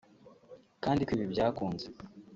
[0.83, 1.85] kandi ko ibi byakunze